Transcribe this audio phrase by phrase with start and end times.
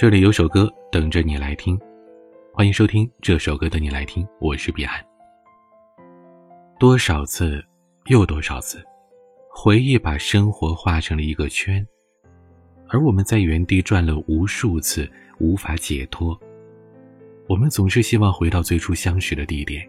[0.00, 1.78] 这里有首歌等着你来听，
[2.54, 4.98] 欢迎收听这首歌的你来听，我是彼岸。
[6.78, 7.62] 多少次，
[8.06, 8.82] 又多少次，
[9.50, 11.86] 回忆把生活画成了一个圈，
[12.88, 15.06] 而我们在原地转了无数次，
[15.38, 16.34] 无法解脱。
[17.46, 19.86] 我们总是希望回到最初相识的地点，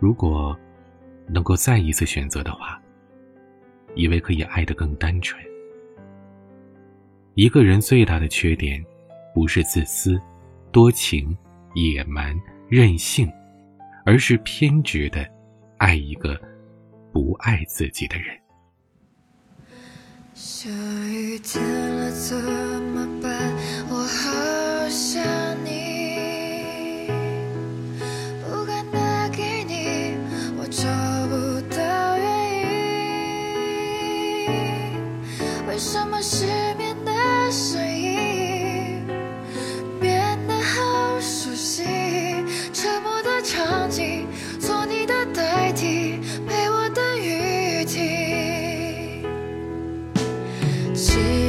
[0.00, 0.58] 如果
[1.28, 2.80] 能够再一次选择的话，
[3.94, 5.38] 以为可以爱得更单纯。
[7.34, 8.82] 一个人最大的缺点。
[9.34, 10.20] 不是自私、
[10.70, 11.36] 多情、
[11.74, 13.30] 野蛮、任性，
[14.04, 15.26] 而是偏执的
[15.78, 16.40] 爱一个
[17.12, 18.38] 不爱自己的人。
[20.34, 20.68] 下
[21.08, 22.36] 雨天了怎
[51.02, 51.41] see.